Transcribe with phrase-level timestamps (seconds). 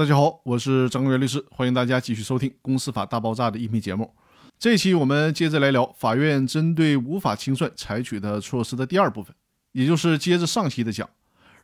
[0.00, 4.10] 大家好，我是张根元律师，欢迎大家继续收听《公司法大爆炸》的音频节目。
[4.58, 9.36] 这一期我们接着来聊法院针对无法清算采取的措施的第二部分，
[9.72, 11.06] 也就是接着上期的讲，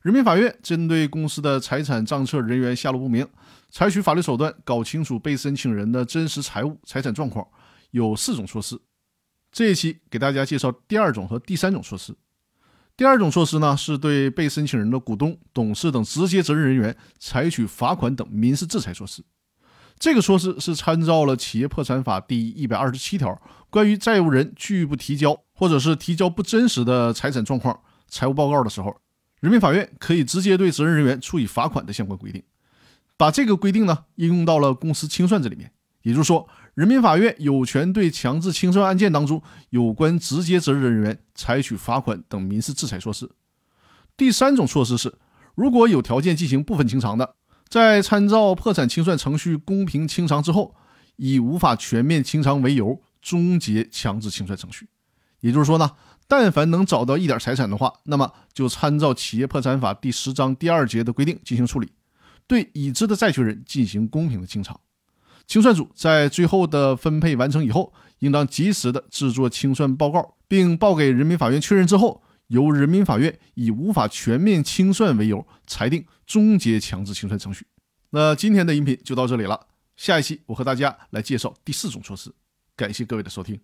[0.02, 3.26] 人民法院针对公司的财产账册人员下落不明，
[3.70, 7.48] 采取法律手段搞清楚被申请人的真实财务财产状况，
[7.92, 8.78] 有四种措施。
[9.50, 12.14] 这一期给大家介绍第二种和第三种措施。
[12.96, 19.22] 第二种措施呢，是对被申请人的股东、董事等直接责任人员采取罚款等民事制裁措施。
[19.98, 23.38] 这个措施是参照了《企业破产法》第一百二十七条
[23.68, 27.78] 关于债务人拒不提交或者是提交不真实的财产状况、
[28.08, 28.96] 财务报告的时候，
[29.40, 32.42] 人民法院可以直接对责任人员处以罚款的相关规定。
[33.18, 35.70] 把这个规定呢应用到了公司清算这里面，
[36.02, 36.48] 也就是说。
[36.76, 43.30] 人民法院有权对强制清算案件当中有关直接责任人员采取罚款等民事制裁措施。
[44.14, 45.14] 第三种措施是，
[45.54, 47.34] 如果有条件进行部分清偿的，
[47.66, 50.74] 在参照破产清算程序公平清偿之后，
[51.16, 54.86] 以无法全面清偿为由终结强制清算程序。
[55.40, 55.92] 也就是说呢，
[56.28, 61.90] 但凡能找到一点财产的话，那么就参照企业破产法第十章第二节的规定进行处理，
[62.46, 64.78] 对已知的债权人进行公平的清偿。
[65.46, 77.66] 清算组在最后的分配完成以后，应当及时的制作清算报告，并报给人民法院确认之后，由人民法院以无法全面清算为由，裁定终结强制清算程序。
[78.10, 82.32] 那今天的音频就到这里了，下一期我和大家来介绍第四种措施。
[82.74, 83.60] 感谢各位的收听。